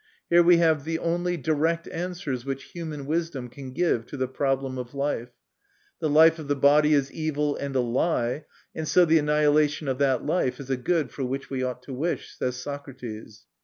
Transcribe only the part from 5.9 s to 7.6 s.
"The life of the body is evil